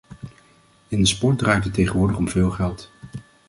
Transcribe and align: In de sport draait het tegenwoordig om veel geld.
In 0.87 0.99
de 0.99 1.05
sport 1.05 1.37
draait 1.37 1.63
het 1.63 1.73
tegenwoordig 1.73 2.17
om 2.17 2.29
veel 2.29 2.49
geld. 2.51 2.91